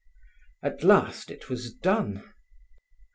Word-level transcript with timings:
At 0.63 0.83
last 0.83 1.29
it 1.29 1.47
was 1.47 1.71
done. 1.75 2.23